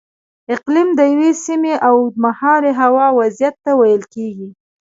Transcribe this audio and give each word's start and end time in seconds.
اقلیم 0.53 0.89
د 0.97 0.99
یوې 1.11 1.31
سیمې 1.45 1.73
د 1.77 1.81
اوږدمهالې 1.87 2.71
هوا 2.81 3.07
وضعیت 3.19 3.55
ته 3.63 3.71
ویل 3.79 4.03
کېږي. 4.13 4.49